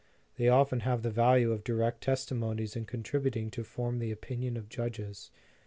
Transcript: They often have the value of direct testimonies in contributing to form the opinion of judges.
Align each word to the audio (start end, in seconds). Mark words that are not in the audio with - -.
They 0.37 0.47
often 0.49 0.79
have 0.79 1.03
the 1.03 1.11
value 1.11 1.51
of 1.51 1.63
direct 1.63 2.01
testimonies 2.01 2.75
in 2.75 2.85
contributing 2.85 3.51
to 3.51 3.63
form 3.63 3.99
the 3.99 4.09
opinion 4.09 4.57
of 4.57 4.67
judges. 4.67 5.29